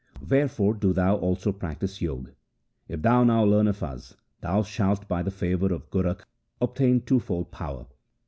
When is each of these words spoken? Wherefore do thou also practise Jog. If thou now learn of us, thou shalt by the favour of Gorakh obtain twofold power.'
Wherefore 0.27 0.73
do 0.73 0.93
thou 0.93 1.17
also 1.17 1.51
practise 1.51 1.99
Jog. 1.99 2.31
If 2.87 3.03
thou 3.03 3.23
now 3.23 3.43
learn 3.43 3.67
of 3.67 3.83
us, 3.83 4.15
thou 4.39 4.63
shalt 4.63 5.07
by 5.07 5.21
the 5.21 5.29
favour 5.29 5.71
of 5.71 5.91
Gorakh 5.91 6.23
obtain 6.59 7.01
twofold 7.01 7.51
power.' 7.51 7.85